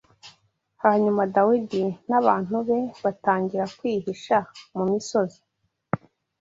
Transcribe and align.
Hanyuma, 0.83 1.21
Dawidi 1.35 1.83
n’abantu 2.09 2.55
be 2.67 2.79
batangira 3.03 3.65
kwihisha 3.77 4.37
mu 4.75 4.83
misozi 4.91 5.39